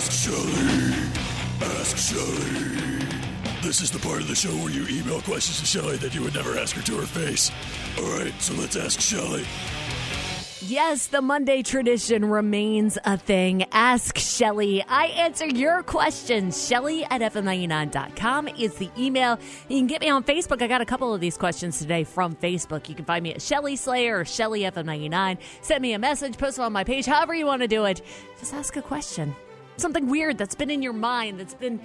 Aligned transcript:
Ask 0.00 0.12
Shelley. 0.12 0.94
Ask 1.60 1.96
Shelley. 1.98 3.04
This 3.60 3.82
is 3.82 3.90
the 3.90 3.98
part 3.98 4.22
of 4.22 4.28
the 4.28 4.34
show 4.34 4.48
where 4.48 4.70
you 4.70 4.86
email 4.88 5.20
questions 5.20 5.60
to 5.60 5.66
Shelley 5.66 5.98
that 5.98 6.14
you 6.14 6.22
would 6.22 6.32
never 6.32 6.56
ask 6.56 6.74
her 6.74 6.82
to 6.84 6.96
her 6.96 7.06
face. 7.06 7.50
All 7.98 8.10
right, 8.18 8.32
so 8.40 8.54
let's 8.54 8.76
ask 8.76 8.98
Shelley. 8.98 9.44
Yes, 10.62 11.08
the 11.08 11.20
Monday 11.20 11.62
tradition 11.62 12.24
remains 12.24 12.96
a 13.04 13.18
thing. 13.18 13.66
Ask 13.72 14.16
Shelley. 14.16 14.82
I 14.88 15.08
answer 15.08 15.46
your 15.46 15.82
questions. 15.82 16.66
Shelley 16.66 17.04
at 17.04 17.20
FM99.com 17.20 18.48
is 18.48 18.76
the 18.76 18.88
email. 18.96 19.38
You 19.68 19.80
can 19.80 19.86
get 19.86 20.00
me 20.00 20.08
on 20.08 20.24
Facebook. 20.24 20.62
I 20.62 20.66
got 20.66 20.80
a 20.80 20.86
couple 20.86 21.12
of 21.12 21.20
these 21.20 21.36
questions 21.36 21.78
today 21.78 22.04
from 22.04 22.34
Facebook. 22.36 22.88
You 22.88 22.94
can 22.94 23.04
find 23.04 23.22
me 23.22 23.34
at 23.34 23.42
Shelley 23.42 23.76
Slayer 23.76 24.20
or 24.20 24.24
Shelley 24.24 24.62
FM99. 24.62 25.36
Send 25.60 25.82
me 25.82 25.92
a 25.92 25.98
message, 25.98 26.38
post 26.38 26.56
it 26.56 26.62
on 26.62 26.72
my 26.72 26.84
page, 26.84 27.04
however 27.04 27.34
you 27.34 27.44
want 27.44 27.60
to 27.60 27.68
do 27.68 27.84
it. 27.84 28.00
Just 28.38 28.54
ask 28.54 28.76
a 28.78 28.82
question. 28.82 29.36
Something 29.80 30.08
weird 30.08 30.36
that's 30.36 30.54
been 30.54 30.70
in 30.70 30.82
your 30.82 30.92
mind, 30.92 31.40
that's 31.40 31.54
been 31.54 31.80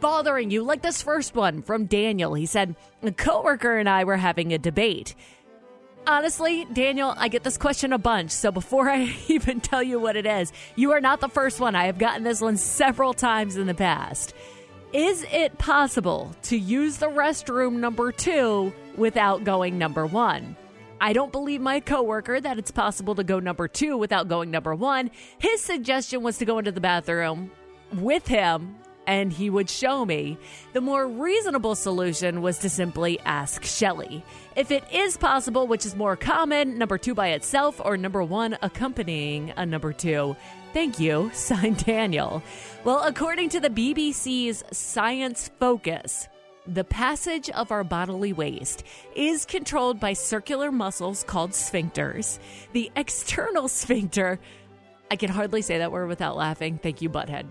bothering 0.00 0.50
you, 0.50 0.64
like 0.64 0.82
this 0.82 1.00
first 1.00 1.36
one 1.36 1.62
from 1.62 1.86
Daniel. 1.86 2.34
He 2.34 2.44
said, 2.44 2.74
A 3.04 3.12
coworker 3.12 3.78
and 3.78 3.88
I 3.88 4.02
were 4.02 4.16
having 4.16 4.52
a 4.52 4.58
debate. 4.58 5.14
Honestly, 6.08 6.66
Daniel, 6.72 7.14
I 7.16 7.28
get 7.28 7.44
this 7.44 7.56
question 7.56 7.92
a 7.92 7.98
bunch. 7.98 8.32
So 8.32 8.50
before 8.50 8.90
I 8.90 9.14
even 9.28 9.60
tell 9.60 9.82
you 9.82 10.00
what 10.00 10.16
it 10.16 10.26
is, 10.26 10.52
you 10.74 10.90
are 10.90 11.00
not 11.00 11.20
the 11.20 11.28
first 11.28 11.60
one. 11.60 11.76
I 11.76 11.86
have 11.86 11.98
gotten 11.98 12.24
this 12.24 12.40
one 12.40 12.56
several 12.56 13.14
times 13.14 13.56
in 13.56 13.68
the 13.68 13.74
past. 13.74 14.34
Is 14.92 15.24
it 15.30 15.56
possible 15.56 16.34
to 16.42 16.58
use 16.58 16.96
the 16.96 17.08
restroom 17.08 17.74
number 17.74 18.10
two 18.10 18.72
without 18.96 19.44
going 19.44 19.78
number 19.78 20.04
one? 20.04 20.56
I 21.00 21.12
don't 21.12 21.32
believe 21.32 21.60
my 21.60 21.80
coworker 21.80 22.40
that 22.40 22.58
it's 22.58 22.70
possible 22.70 23.14
to 23.16 23.24
go 23.24 23.38
number 23.38 23.68
two 23.68 23.96
without 23.98 24.28
going 24.28 24.50
number 24.50 24.74
one. 24.74 25.10
His 25.38 25.60
suggestion 25.60 26.22
was 26.22 26.38
to 26.38 26.44
go 26.44 26.58
into 26.58 26.72
the 26.72 26.80
bathroom 26.80 27.50
with 27.92 28.26
him 28.26 28.76
and 29.06 29.32
he 29.32 29.50
would 29.50 29.70
show 29.70 30.04
me. 30.04 30.36
The 30.72 30.80
more 30.80 31.06
reasonable 31.06 31.74
solution 31.74 32.42
was 32.42 32.58
to 32.58 32.70
simply 32.70 33.20
ask 33.20 33.62
Shelley. 33.62 34.24
If 34.56 34.70
it 34.70 34.84
is 34.92 35.16
possible, 35.16 35.66
which 35.66 35.86
is 35.86 35.94
more 35.94 36.16
common, 36.16 36.78
number 36.78 36.98
two 36.98 37.14
by 37.14 37.28
itself 37.28 37.80
or 37.84 37.96
number 37.96 38.22
one 38.22 38.58
accompanying 38.62 39.52
a 39.56 39.64
number 39.64 39.92
two. 39.92 40.36
Thank 40.72 40.98
you, 40.98 41.30
signed 41.34 41.84
Daniel. 41.84 42.42
Well, 42.84 43.02
according 43.02 43.50
to 43.50 43.60
the 43.60 43.70
BBC's 43.70 44.64
Science 44.76 45.50
Focus, 45.60 46.28
the 46.66 46.84
passage 46.84 47.48
of 47.50 47.70
our 47.70 47.84
bodily 47.84 48.32
waste 48.32 48.84
is 49.14 49.44
controlled 49.44 50.00
by 50.00 50.12
circular 50.12 50.72
muscles 50.72 51.24
called 51.24 51.52
sphincters. 51.52 52.38
The 52.72 52.90
external 52.96 53.68
sphincter, 53.82 54.38
I 55.10 55.16
can 55.16 55.30
hardly 55.30 55.62
say 55.62 55.78
that 55.78 55.92
word 55.92 56.08
without 56.08 56.36
laughing. 56.36 56.78
Thank 56.78 57.02
you, 57.02 57.08
Butthead. 57.08 57.46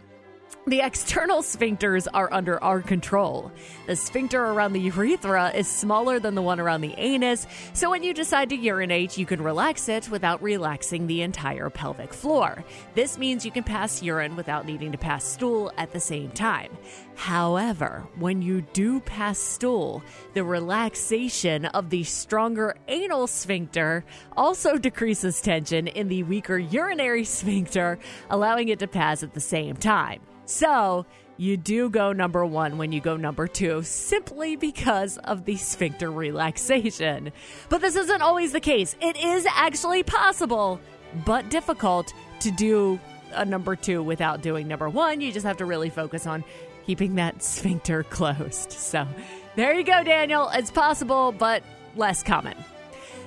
The 0.67 0.81
external 0.81 1.43
sphincters 1.43 2.07
are 2.11 2.33
under 2.33 2.61
our 2.63 2.81
control. 2.81 3.51
The 3.85 3.95
sphincter 3.95 4.43
around 4.43 4.73
the 4.73 4.81
urethra 4.81 5.51
is 5.53 5.67
smaller 5.67 6.17
than 6.17 6.33
the 6.33 6.41
one 6.41 6.59
around 6.59 6.81
the 6.81 6.95
anus, 6.97 7.45
so 7.73 7.91
when 7.91 8.01
you 8.01 8.15
decide 8.15 8.49
to 8.49 8.55
urinate, 8.55 9.15
you 9.15 9.27
can 9.27 9.43
relax 9.43 9.87
it 9.89 10.09
without 10.09 10.41
relaxing 10.41 11.05
the 11.05 11.21
entire 11.21 11.69
pelvic 11.69 12.11
floor. 12.11 12.63
This 12.95 13.19
means 13.19 13.45
you 13.45 13.51
can 13.51 13.63
pass 13.63 14.01
urine 14.01 14.35
without 14.35 14.65
needing 14.65 14.91
to 14.91 14.97
pass 14.97 15.23
stool 15.23 15.71
at 15.77 15.91
the 15.91 15.99
same 15.99 16.31
time. 16.31 16.75
However, 17.13 18.03
when 18.17 18.41
you 18.41 18.61
do 18.73 19.01
pass 19.01 19.37
stool, 19.37 20.01
the 20.33 20.43
relaxation 20.43 21.65
of 21.65 21.91
the 21.91 22.03
stronger 22.03 22.75
anal 22.87 23.27
sphincter 23.27 24.03
also 24.35 24.79
decreases 24.79 25.41
tension 25.41 25.85
in 25.85 26.07
the 26.07 26.23
weaker 26.23 26.57
urinary 26.57 27.23
sphincter, 27.23 27.99
allowing 28.31 28.69
it 28.69 28.79
to 28.79 28.87
pass 28.87 29.21
at 29.21 29.35
the 29.35 29.39
same 29.39 29.75
time. 29.75 30.21
So, 30.45 31.05
you 31.37 31.57
do 31.57 31.89
go 31.89 32.13
number 32.13 32.45
one 32.45 32.77
when 32.77 32.91
you 32.91 33.01
go 33.01 33.17
number 33.17 33.47
two 33.47 33.83
simply 33.83 34.55
because 34.55 35.17
of 35.17 35.43
the 35.45 35.57
sphincter 35.57 36.09
relaxation. 36.09 37.31
But 37.69 37.81
this 37.81 37.95
isn't 37.95 38.21
always 38.21 38.53
the 38.53 38.61
case. 38.61 38.95
It 39.01 39.17
is 39.17 39.45
actually 39.49 40.03
possible, 40.03 40.79
but 41.25 41.49
difficult 41.49 42.13
to 42.41 42.51
do 42.51 42.99
a 43.33 43.43
number 43.43 43.75
two 43.75 44.01
without 44.01 44.41
doing 44.41 44.67
number 44.67 44.89
one. 44.89 45.19
You 45.19 45.31
just 45.31 45.45
have 45.45 45.57
to 45.57 45.65
really 45.65 45.89
focus 45.89 46.25
on 46.25 46.43
keeping 46.85 47.15
that 47.15 47.43
sphincter 47.43 48.03
closed. 48.09 48.71
So, 48.71 49.07
there 49.55 49.73
you 49.73 49.83
go, 49.83 50.03
Daniel. 50.03 50.49
It's 50.53 50.71
possible, 50.71 51.31
but 51.31 51.63
less 51.95 52.23
common. 52.23 52.55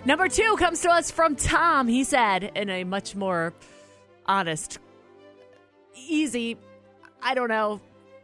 Number 0.05 0.29
two 0.29 0.57
comes 0.57 0.81
to 0.83 0.91
us 0.91 1.11
from 1.11 1.37
Tom. 1.37 1.89
He 1.89 2.05
said, 2.05 2.53
in 2.55 2.71
a 2.71 2.85
much 2.85 3.17
more 3.17 3.53
honest, 4.27 4.79
easy, 5.95 6.57
I 7.23 7.35
don't 7.35 7.49
know, 7.49 7.81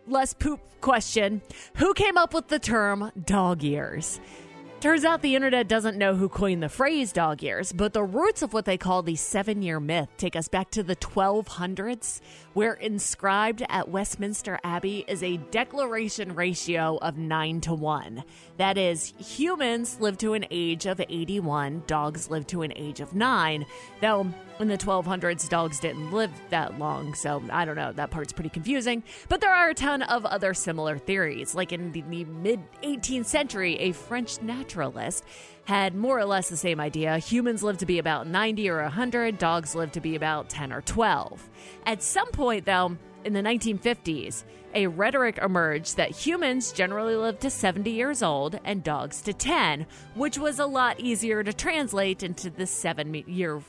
less 0.07 0.35
poop 0.35 0.61
question 0.81 1.43
Who 1.77 1.95
came 1.95 2.19
up 2.19 2.35
with 2.35 2.49
the 2.49 2.59
term 2.59 3.11
dog 3.25 3.65
ears? 3.65 4.21
Turns 4.85 5.07
out 5.07 5.23
the 5.23 5.35
internet 5.35 5.67
doesn't 5.67 5.97
know 5.97 6.15
who 6.15 6.29
coined 6.29 6.63
the 6.63 6.69
phrase 6.69 7.11
dog 7.11 7.43
ears, 7.43 7.73
but 7.73 7.95
the 7.95 8.03
roots 8.03 8.43
of 8.43 8.53
what 8.53 8.67
they 8.67 8.77
call 8.77 9.03
the 9.03 9.17
seven 9.17 9.63
year 9.63 9.81
myth 9.81 10.11
take 10.19 10.37
us 10.37 10.47
back 10.47 10.71
to 10.73 10.83
the 10.83 10.95
1200s, 10.95 12.21
where 12.53 12.75
inscribed 12.75 13.65
at 13.71 13.89
Westminster 13.89 14.61
Abbey 14.63 15.03
is 15.09 15.23
a 15.23 15.39
declaration 15.51 16.35
ratio 16.35 16.99
of 17.01 17.17
9 17.17 17.63
to 17.63 17.73
1. 17.73 18.25
That 18.59 18.77
is, 18.77 19.15
humans 19.19 20.01
live 20.01 20.19
to 20.19 20.35
an 20.35 20.45
age 20.51 20.85
of 20.85 21.01
81, 21.01 21.85
dogs 21.87 22.29
live 22.29 22.47
to 22.49 22.61
an 22.61 22.75
age 22.77 23.01
of 23.01 23.15
9. 23.15 23.65
Though 24.03 24.27
in 24.61 24.69
the 24.69 24.77
1200s, 24.77 25.49
dogs 25.49 25.81
didn't 25.81 26.13
live 26.13 26.31
that 26.51 26.79
long, 26.79 27.15
so 27.15 27.43
I 27.51 27.65
don't 27.65 27.75
know, 27.75 27.93
that 27.93 28.11
part's 28.11 28.35
pretty 28.35 28.51
confusing. 28.51 29.03
But 29.31 29.41
there 29.41 29.53
are 29.53 29.71
a 29.71 29.75
ton 29.75 30.03
of 30.03 30.27
other 30.27 30.53
similar 30.53 30.99
theories. 30.99 31.55
Like 31.55 31.73
in 31.73 31.91
the, 31.93 32.03
the 32.03 32.27
mid 32.27 32.61
18th 32.83 33.25
century, 33.25 33.77
a 33.79 33.93
French 33.93 34.43
naturalist 34.43 34.74
had 35.65 35.95
more 35.95 36.19
or 36.19 36.25
less 36.25 36.49
the 36.49 36.57
same 36.57 36.81
idea. 36.81 37.19
Humans 37.19 37.63
live 37.63 37.79
to 37.79 37.87
be 37.87 37.99
about 37.99 38.27
90 38.27 38.69
or 38.69 38.83
100, 38.83 39.39
dogs 39.39 39.75
live 39.75 39.93
to 39.93 40.01
be 40.01 40.15
about 40.15 40.49
10 40.49 40.73
or 40.73 40.83
12. 40.83 41.49
At 41.87 42.03
some 42.03 42.31
point, 42.31 42.67
though, 42.67 42.97
in 43.25 43.33
the 43.33 43.41
1950s, 43.41 44.45
a 44.75 44.87
rhetoric 44.87 45.39
emerged 45.39 45.97
that 45.97 46.11
humans 46.11 46.73
generally 46.73 47.17
live 47.17 47.39
to 47.41 47.51
70 47.51 47.91
years 47.91 48.23
old 48.23 48.59
and 48.65 48.83
dogs 48.83 49.23
to 49.23 49.33
10, 49.33 49.87
which 50.15 50.37
was 50.37 50.59
a 50.59 50.67
lot 50.67 50.99
easier 50.99 51.43
to 51.43 51.53
translate 51.53 52.23
into 52.23 52.51
the 52.51 52.67
seven 52.67 53.15
year 53.27 53.63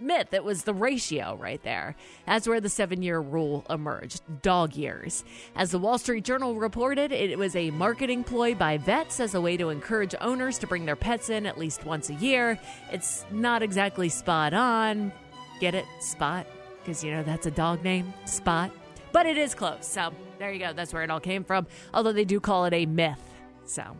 myth. 0.00 0.32
It 0.32 0.44
was 0.44 0.62
the 0.62 0.74
ratio 0.74 1.36
right 1.40 1.62
there. 1.62 1.96
That's 2.26 2.46
where 2.46 2.60
the 2.60 2.68
seven 2.68 3.02
year 3.02 3.18
rule 3.18 3.64
emerged 3.68 4.22
dog 4.42 4.76
years. 4.76 5.24
As 5.56 5.70
the 5.70 5.78
Wall 5.78 5.98
Street 5.98 6.24
Journal 6.24 6.54
reported, 6.54 7.12
it 7.12 7.38
was 7.38 7.56
a 7.56 7.70
marketing 7.72 8.22
ploy 8.24 8.54
by 8.54 8.78
vets 8.78 9.20
as 9.20 9.34
a 9.34 9.40
way 9.40 9.56
to 9.56 9.70
encourage 9.70 10.14
owners 10.20 10.58
to 10.58 10.66
bring 10.66 10.86
their 10.86 10.96
pets 10.96 11.28
in 11.28 11.46
at 11.46 11.58
least 11.58 11.84
once 11.84 12.08
a 12.08 12.14
year. 12.14 12.58
It's 12.92 13.24
not 13.30 13.62
exactly 13.62 14.08
spot 14.08 14.54
on. 14.54 15.12
Get 15.60 15.74
it? 15.74 15.86
Spot? 16.00 16.46
Because, 16.80 17.02
you 17.02 17.10
know, 17.10 17.24
that's 17.24 17.46
a 17.46 17.50
dog 17.50 17.82
name, 17.82 18.12
Spot. 18.26 18.70
But 19.16 19.24
it 19.24 19.38
is 19.38 19.54
close. 19.54 19.86
So 19.86 20.12
there 20.38 20.52
you 20.52 20.58
go. 20.58 20.74
That's 20.74 20.92
where 20.92 21.02
it 21.02 21.10
all 21.10 21.20
came 21.20 21.42
from. 21.42 21.66
Although 21.94 22.12
they 22.12 22.26
do 22.26 22.38
call 22.38 22.66
it 22.66 22.74
a 22.74 22.84
myth. 22.84 23.22
So 23.64 23.96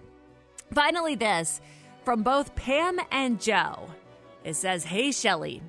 finally, 0.74 1.14
this 1.14 1.62
from 2.04 2.22
both 2.22 2.54
Pam 2.54 3.00
and 3.10 3.40
Joe. 3.40 3.88
It 4.44 4.56
says, 4.56 4.84
Hey, 4.84 5.12
Shelley, 5.12 5.62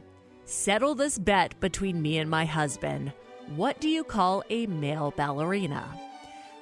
settle 0.43 0.95
this 0.95 1.17
bet 1.17 1.57
between 1.61 2.01
me 2.01 2.17
and 2.17 2.29
my 2.29 2.43
husband. 2.43 3.13
What 3.55 3.79
do 3.79 3.87
you 3.87 4.03
call 4.03 4.43
a 4.49 4.67
male 4.67 5.13
ballerina? 5.15 5.97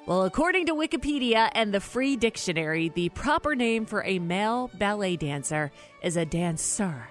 Well, 0.06 0.22
according 0.22 0.66
to 0.66 0.74
Wikipedia 0.76 1.50
and 1.54 1.74
the 1.74 1.80
Free 1.80 2.14
Dictionary, 2.14 2.90
the 2.90 3.08
proper 3.08 3.56
name 3.56 3.84
for 3.84 4.04
a 4.04 4.20
male 4.20 4.70
ballet 4.74 5.16
dancer 5.16 5.72
is 6.02 6.16
a 6.16 6.24
dancer. 6.24 7.08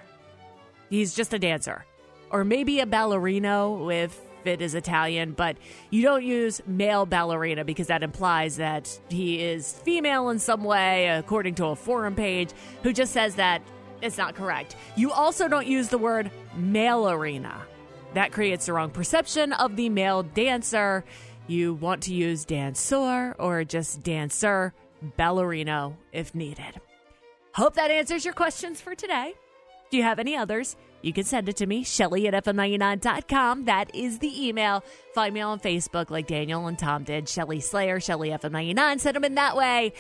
He's 0.89 1.13
just 1.13 1.33
a 1.33 1.39
dancer. 1.39 1.83
Or 2.29 2.45
maybe 2.45 2.79
a 2.79 2.85
ballerino 2.85 3.93
if 3.93 4.17
it 4.47 4.61
is 4.61 4.75
Italian, 4.75 5.33
but 5.33 5.57
you 5.89 6.01
don't 6.01 6.23
use 6.23 6.61
male 6.65 7.05
ballerina 7.05 7.63
because 7.63 7.87
that 7.87 8.03
implies 8.03 8.57
that 8.57 8.99
he 9.09 9.41
is 9.41 9.73
female 9.73 10.29
in 10.29 10.39
some 10.39 10.63
way, 10.63 11.07
according 11.07 11.55
to 11.55 11.65
a 11.67 11.75
forum 11.75 12.15
page, 12.15 12.49
who 12.83 12.93
just 12.93 13.13
says 13.13 13.35
that 13.35 13.61
it's 14.01 14.17
not 14.17 14.35
correct. 14.35 14.75
You 14.95 15.11
also 15.11 15.47
don't 15.47 15.67
use 15.67 15.89
the 15.89 15.97
word 15.97 16.31
male 16.55 17.09
arena. 17.09 17.61
That 18.13 18.31
creates 18.31 18.67
the 18.67 18.73
wrong 18.73 18.91
perception 18.91 19.53
of 19.53 19.75
the 19.75 19.89
male 19.89 20.23
dancer. 20.23 21.03
You 21.47 21.73
want 21.73 22.03
to 22.03 22.13
use 22.13 22.45
dancer 22.45 23.35
or 23.37 23.63
just 23.63 24.03
dancer, 24.03 24.73
ballerino 25.17 25.95
if 26.11 26.33
needed. 26.33 26.79
Hope 27.53 27.75
that 27.75 27.91
answers 27.91 28.25
your 28.25 28.33
questions 28.33 28.81
for 28.81 28.95
today. 28.95 29.33
Do 29.89 29.97
you 29.97 30.03
have 30.03 30.19
any 30.19 30.35
others? 30.35 30.75
You 31.05 31.13
can 31.13 31.23
send 31.23 31.47
it 31.49 31.57
to 31.57 31.67
me, 31.67 31.83
Shelley 31.83 32.27
at 32.27 32.33
FM99.com. 32.43 33.65
That 33.65 33.93
is 33.93 34.17
the 34.17 34.47
email. 34.47 34.83
Find 35.13 35.35
me 35.35 35.41
on 35.41 35.59
Facebook 35.59 36.09
like 36.09 36.25
Daniel 36.25 36.65
and 36.65 36.79
Tom 36.79 37.03
did. 37.03 37.29
Shelley 37.29 37.59
Slayer, 37.59 37.99
Shelley 37.99 38.29
FM99. 38.29 38.99
Send 38.99 39.15
them 39.15 39.23
in 39.23 39.35
that 39.35 39.55
way. 39.55 39.93